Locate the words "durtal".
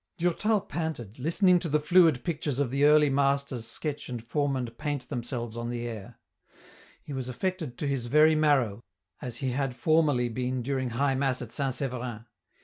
0.17-0.61